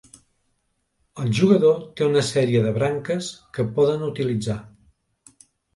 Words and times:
El 1.23 1.29
jugador 1.41 1.77
té 2.01 2.07
una 2.09 2.25
sèrie 2.31 2.65
de 2.65 2.73
"branques" 2.81 3.31
que 3.59 3.69
poden 3.79 4.11
utilitzar. 4.13 4.63